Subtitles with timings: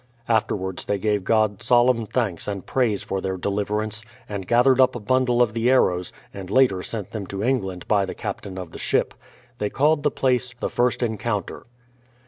[0.27, 4.99] Afterwards they gave God solemn thanks and praise for their deliverance, and gathered up a
[4.99, 8.79] bundle of the arrows, and later sent them to England by the captain of the
[8.79, 9.13] ship.
[9.59, 11.67] They called the place "The First Encounter."